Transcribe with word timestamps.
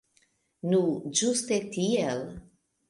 Nu, 0.71 0.81
ĝuste 1.21 1.61
tiel. 1.77 2.29